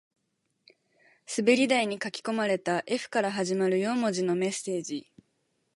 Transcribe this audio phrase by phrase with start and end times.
[1.37, 5.07] 滑り台に書き込まれた Ｆ から始まる四文字のメッセージ